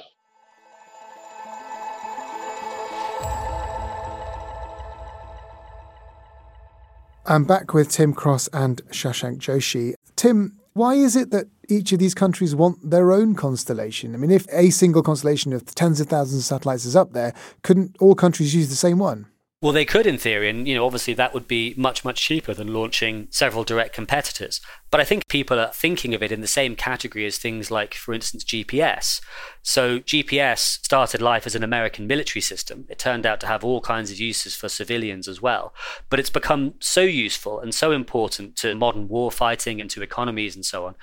[7.29, 9.95] I'm back with Tim Cross and Shashank Joshi.
[10.15, 14.15] Tim, why is it that each of these countries want their own constellation?
[14.15, 17.35] I mean, if a single constellation of tens of thousands of satellites is up there,
[17.65, 19.27] couldn't all countries use the same one?
[19.63, 22.53] Well, they could in theory, and you know, obviously that would be much much cheaper
[22.53, 24.61] than launching several direct competitors.
[24.91, 27.95] But I think people are thinking of it in the same category as things like,
[27.95, 29.23] for instance, GPS.
[29.63, 32.85] So GPS started life as an American military system.
[32.91, 35.73] It turned out to have all kinds of uses for civilians as well.
[36.11, 40.55] But it's become so useful and so important to modern war fighting and to economies
[40.55, 40.97] and so on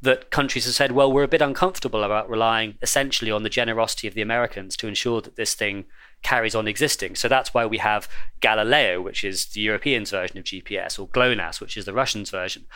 [0.00, 4.06] that countries have said, well, we're a bit uncomfortable about relying essentially on the generosity
[4.06, 5.86] of the Americans to ensure that this thing
[6.22, 7.14] carries on existing.
[7.14, 8.08] So that's why we have
[8.40, 12.66] Galileo, which is the Europeans' version of GPS, or GLONASS, which is the Russians' version.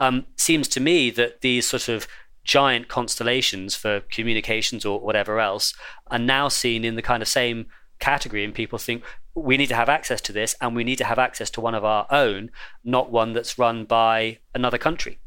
[0.00, 2.06] Um, seems to me that these sort of
[2.44, 5.74] giant constellations for communications or whatever else
[6.08, 7.66] are now seen in the kind of same
[7.98, 11.04] category, and people think we need to have access to this, and we need to
[11.04, 12.50] have access to one of our own,
[12.84, 15.18] not one that's run by another country.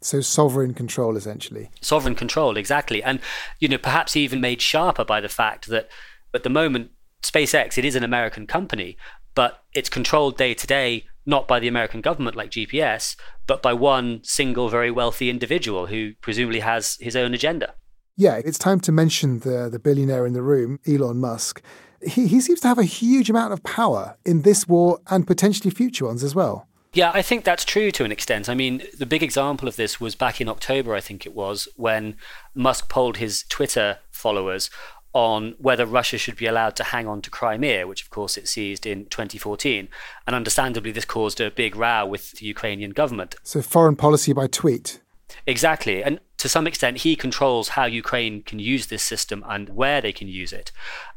[0.00, 1.70] So sovereign control, essentially.
[1.80, 3.20] Sovereign control, exactly, and
[3.58, 5.88] you know perhaps even made sharper by the fact that
[6.34, 6.90] at the moment
[7.24, 8.96] SpaceX, it is an American company,
[9.34, 13.16] but it's controlled day to day not by the American government like GPS,
[13.46, 17.74] but by one single very wealthy individual who presumably has his own agenda.
[18.16, 21.62] Yeah, it's time to mention the, the billionaire in the room, Elon Musk.
[22.06, 25.70] He, he seems to have a huge amount of power in this war and potentially
[25.70, 26.68] future ones as well.
[26.92, 28.48] Yeah, I think that's true to an extent.
[28.48, 31.66] I mean, the big example of this was back in October, I think it was,
[31.74, 32.16] when
[32.54, 34.70] Musk polled his Twitter followers
[35.14, 38.48] on whether Russia should be allowed to hang on to Crimea, which of course it
[38.48, 39.88] seized in 2014.
[40.26, 43.36] And understandably, this caused a big row with the Ukrainian government.
[43.44, 45.00] So, foreign policy by tweet.
[45.46, 46.02] Exactly.
[46.02, 50.12] And to some extent, he controls how Ukraine can use this system and where they
[50.12, 50.72] can use it.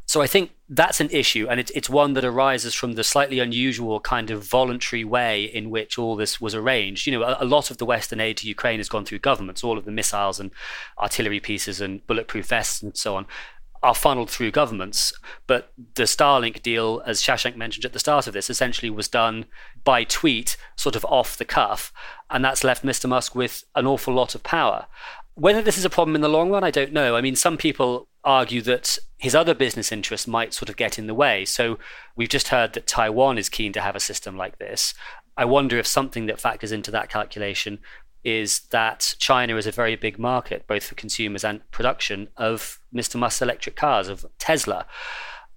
[0.05, 3.39] So I think that's an issue, and it, it's one that arises from the slightly
[3.39, 7.07] unusual kind of voluntary way in which all this was arranged.
[7.07, 9.65] You know, a, a, lot of the Western aid to Ukraine has gone through governments.
[9.65, 10.51] All of the missiles and
[10.97, 13.25] artillery pieces and bulletproof vests and so on
[13.84, 15.13] are funneled through governments.
[15.45, 19.45] But the Starlink deal, as Shashank mentioned at the start of this, essentially was done
[19.84, 21.91] by tweet, sort of off the cuff.
[22.30, 23.07] And that's left Mr.
[23.07, 24.88] Musk with an awful lot of power.
[25.36, 27.15] Whether this is a problem in the long run, I don't know.
[27.15, 31.07] I mean, some people argue that his other business interests might sort of get in
[31.07, 31.45] the way.
[31.45, 31.78] So
[32.15, 34.93] we've just heard that Taiwan is keen to have a system like this.
[35.38, 37.80] I wonder if something that factors into that calculation
[38.28, 43.15] is that China is a very big market, both for consumers and production, of Mr.
[43.15, 44.86] Musk's electric cars, of Tesla.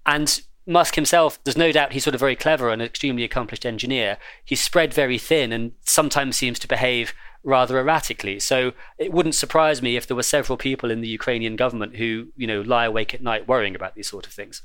[0.05, 3.65] And Musk himself, there's no doubt he's sort of very clever and an extremely accomplished
[3.65, 4.17] engineer.
[4.45, 7.13] He's spread very thin and sometimes seems to behave
[7.43, 8.39] rather erratically.
[8.39, 12.27] So it wouldn't surprise me if there were several people in the Ukrainian government who,
[12.37, 14.61] you know, lie awake at night worrying about these sort of things.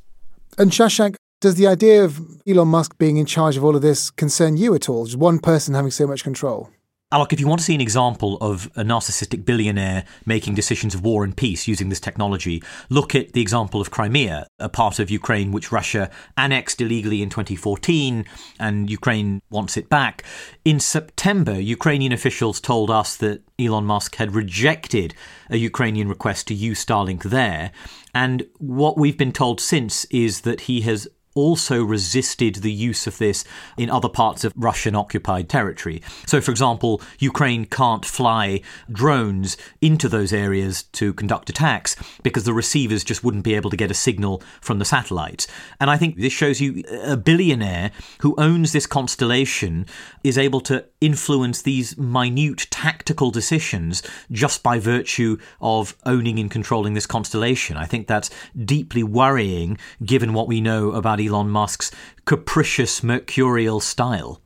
[0.57, 4.13] And Shashank, does the idea of Elon Musk being in charge of all of this
[4.13, 5.07] concern you at all?
[5.07, 6.71] Just one person having so much control?
[7.15, 11.05] Alok, if you want to see an example of a narcissistic billionaire making decisions of
[11.05, 15.09] war and peace using this technology, look at the example of Crimea, a part of
[15.09, 18.25] Ukraine which Russia annexed illegally in 2014,
[18.59, 20.25] and Ukraine wants it back.
[20.65, 25.15] In September, Ukrainian officials told us that Elon Musk had rejected
[25.49, 27.71] a Ukrainian request to use Starlink there.
[28.17, 33.19] And what we've been told since is that he has also resisted the use of
[33.19, 33.45] this
[33.77, 36.03] in other parts of Russian occupied territory.
[36.27, 42.53] So, for example, Ukraine can't fly drones into those areas to conduct attacks because the
[42.55, 45.47] receivers just wouldn't be able to get a signal from the satellites.
[45.79, 49.87] And I think this shows you a billionaire who owns this constellation
[50.25, 56.95] is able to influence these minute tactical decisions just by virtue of owning and controlling
[56.95, 57.77] this constellation.
[57.77, 58.31] I think that's
[58.65, 61.91] deeply worrying given what we know about Elon Musk's
[62.25, 64.41] capricious mercurial style.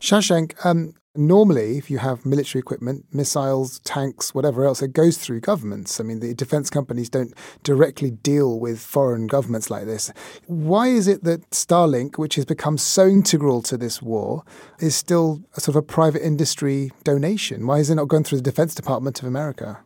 [0.00, 5.40] Shashank, um, normally, if you have military equipment, missiles, tanks, whatever else, it goes through
[5.40, 6.00] governments.
[6.00, 10.12] I mean, the defense companies don't directly deal with foreign governments like this.
[10.46, 14.44] Why is it that Starlink, which has become so integral to this war,
[14.78, 17.66] is still a sort of a private industry donation?
[17.66, 19.80] Why is it not going through the Defense Department of America?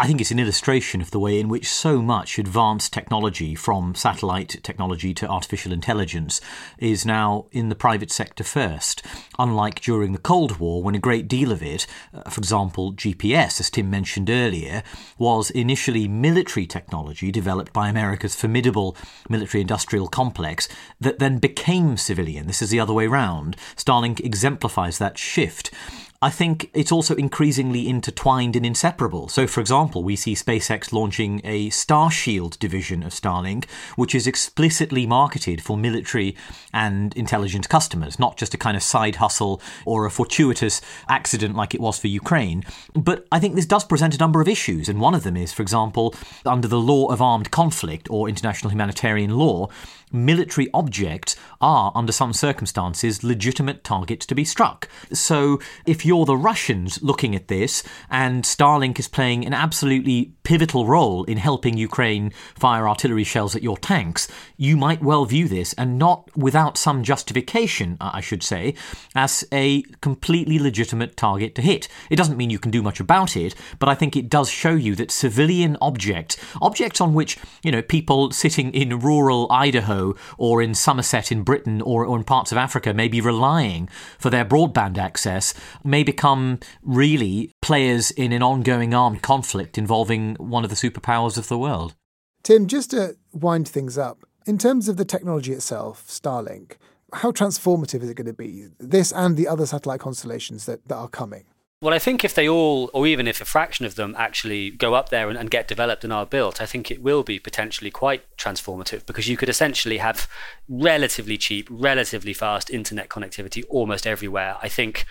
[0.00, 3.96] I think it's an illustration of the way in which so much advanced technology, from
[3.96, 6.40] satellite technology to artificial intelligence,
[6.78, 9.04] is now in the private sector first.
[9.40, 11.84] Unlike during the Cold War, when a great deal of it,
[12.14, 14.84] uh, for example, GPS, as Tim mentioned earlier,
[15.18, 18.96] was initially military technology developed by America's formidable
[19.28, 20.68] military industrial complex
[21.00, 22.46] that then became civilian.
[22.46, 23.56] This is the other way round.
[23.74, 25.72] Starlink exemplifies that shift.
[26.20, 29.28] I think it's also increasingly intertwined and inseparable.
[29.28, 35.06] So, for example, we see SpaceX launching a Starshield division of Starlink, which is explicitly
[35.06, 36.34] marketed for military
[36.72, 41.72] and intelligence customers, not just a kind of side hustle or a fortuitous accident like
[41.72, 42.64] it was for Ukraine.
[42.94, 45.52] But I think this does present a number of issues, and one of them is,
[45.52, 49.68] for example, under the law of armed conflict or international humanitarian law,
[50.12, 54.88] military objects are, under some circumstances, legitimate targets to be struck.
[55.12, 60.86] So, if you're the Russians looking at this, and Starlink is playing an absolutely pivotal
[60.86, 65.74] role in helping Ukraine fire artillery shells at your tanks, you might well view this,
[65.74, 68.74] and not without some justification, I should say,
[69.14, 71.86] as a completely legitimate target to hit.
[72.08, 74.74] It doesn't mean you can do much about it, but I think it does show
[74.74, 80.62] you that civilian objects, objects on which, you know, people sitting in rural Idaho or
[80.62, 84.46] in Somerset in Britain or, or in parts of Africa may be relying for their
[84.46, 85.52] broadband access
[85.84, 91.48] may become really players in an ongoing armed conflict involving one of the superpowers of
[91.48, 91.94] the world.
[92.42, 96.76] Tim, just to wind things up, in terms of the technology itself, Starlink,
[97.12, 98.68] how transformative is it going to be?
[98.78, 101.44] This and the other satellite constellations that, that are coming?
[101.80, 104.94] Well, I think if they all, or even if a fraction of them actually go
[104.94, 107.92] up there and, and, get developed and are built, I think it will be potentially
[107.92, 110.28] quite transformative because you could essentially have
[110.68, 114.56] relatively cheap, relatively fast internet connectivity almost everywhere.
[114.60, 115.06] I think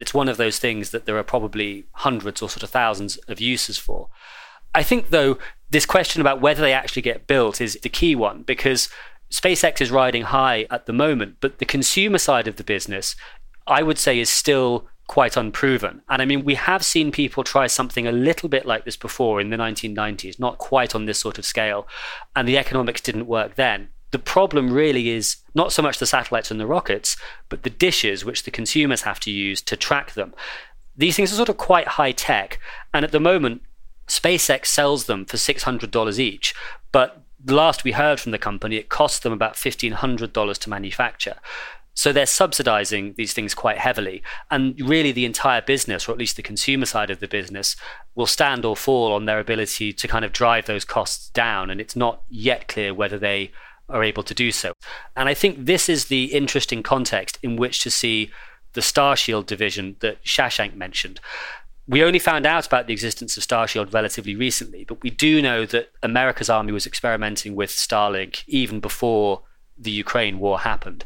[0.00, 3.40] it's one of those things that there are probably hundreds or sort of thousands of
[3.40, 4.08] uses for.
[4.74, 5.38] I think, though,
[5.70, 8.88] this question about whether they actually get built is the key one because
[9.30, 13.14] SpaceX is riding high at the moment, but the consumer side of the business,
[13.66, 16.02] I would say, is still quite unproven.
[16.08, 19.40] And I mean, we have seen people try something a little bit like this before
[19.40, 21.86] in the 1990s, not quite on this sort of scale,
[22.34, 23.88] and the economics didn't work then.
[24.10, 27.16] The problem really is not so much the satellites and the rockets,
[27.48, 30.34] but the dishes which the consumers have to use to track them.
[30.96, 32.58] These things are sort of quite high tech,
[32.92, 33.62] and at the moment,
[34.08, 36.54] SpaceX sells them for $600 each,
[36.90, 41.36] but last we heard from the company, it costs them about $1,500 to manufacture.
[41.94, 44.22] So they're subsidizing these things quite heavily.
[44.50, 47.76] And really, the entire business, or at least the consumer side of the business,
[48.14, 51.68] will stand or fall on their ability to kind of drive those costs down.
[51.68, 53.50] And it's not yet clear whether they
[53.90, 54.72] are able to do so.
[55.16, 58.30] And I think this is the interesting context in which to see
[58.72, 61.20] the Starshield division that Shashank mentioned.
[61.88, 65.66] We only found out about the existence of Starshield relatively recently, but we do know
[65.66, 69.42] that America's army was experimenting with Starlink even before
[69.76, 71.04] the Ukraine war happened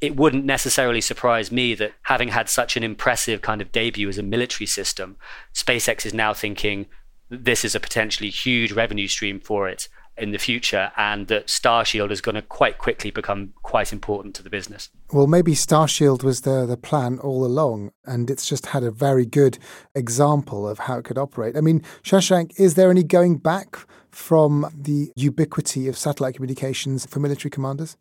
[0.00, 4.18] it wouldn't necessarily surprise me that having had such an impressive kind of debut as
[4.18, 5.16] a military system,
[5.54, 6.86] SpaceX is now thinking
[7.28, 9.88] this is a potentially huge revenue stream for it
[10.18, 14.42] in the future and that Starshield is going to quite quickly become quite important to
[14.42, 14.90] the business.
[15.12, 19.24] Well, maybe Starshield was the, the plan all along, and it's just had a very
[19.24, 19.58] good
[19.94, 21.56] example of how it could operate.
[21.56, 23.76] I mean, Shashank, is there any going back
[24.10, 27.96] from the ubiquity of satellite communications for military commanders?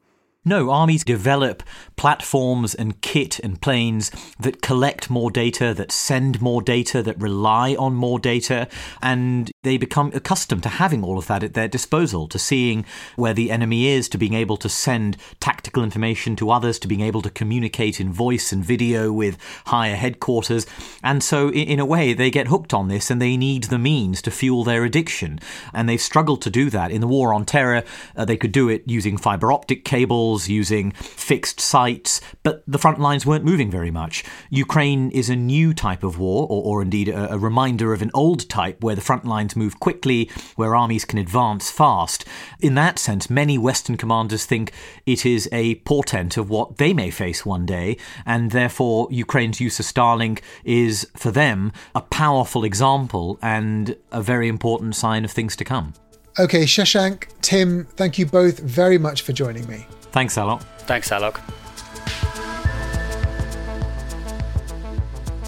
[0.48, 1.62] No, armies develop
[1.98, 7.76] platforms and kit and planes that collect more data, that send more data, that rely
[7.76, 8.70] on more data,
[9.02, 13.34] and they become accustomed to having all of that at their disposal, to seeing where
[13.34, 17.22] the enemy is, to being able to send tactical information to others, to being able
[17.22, 19.38] to communicate in voice and video with
[19.68, 20.66] higher headquarters.
[21.04, 24.22] And so, in a way, they get hooked on this and they need the means
[24.24, 25.40] to fuel their addiction.
[25.74, 26.92] And they've struggled to do that.
[26.92, 27.84] In the War on Terror,
[28.16, 33.00] uh, they could do it using fiber optic cables using fixed sites, but the front
[33.00, 34.24] lines weren't moving very much.
[34.50, 38.12] Ukraine is a new type of war, or, or indeed a, a reminder of an
[38.14, 42.26] old type where the front lines move quickly, where armies can advance fast.
[42.60, 44.72] In that sense, many Western commanders think
[45.06, 49.80] it is a portent of what they may face one day, and therefore Ukraine's use
[49.80, 55.56] of Starlink is, for them, a powerful example and a very important sign of things
[55.56, 55.94] to come.
[56.40, 59.88] Okay, Shashank, Tim, thank you both very much for joining me.
[60.12, 60.62] Thanks, Alok.
[60.82, 61.42] Thanks, Alok.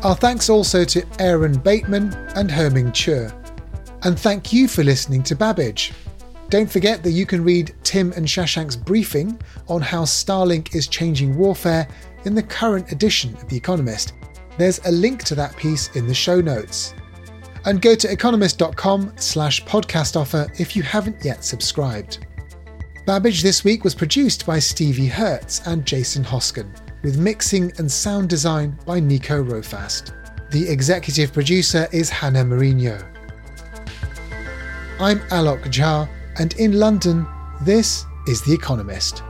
[0.03, 3.38] Our thanks also to Aaron Bateman and Herming Chiueh.
[4.03, 5.91] And thank you for listening to Babbage.
[6.49, 11.37] Don't forget that you can read Tim and Shashank's briefing on how Starlink is changing
[11.37, 11.87] warfare
[12.25, 14.13] in the current edition of The Economist.
[14.57, 16.95] There's a link to that piece in the show notes.
[17.65, 22.25] And go to economist.com slash podcast offer if you haven't yet subscribed.
[23.05, 26.71] Babbage this week was produced by Stevie Hertz and Jason Hoskin,
[27.03, 30.13] with mixing and sound design by Nico Rofast.
[30.51, 32.97] The executive producer is Hannah Marino.
[35.01, 37.25] I'm Alok Jha, and in London,
[37.61, 39.23] this is The Economist.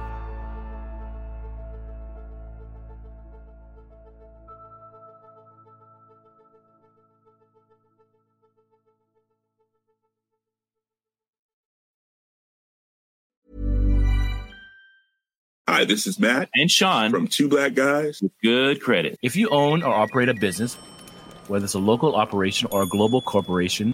[15.67, 19.19] Hi, this is Matt and Sean from Two Black Guys with Good Credit.
[19.21, 20.73] If you own or operate a business,
[21.47, 23.93] whether it's a local operation or a global corporation,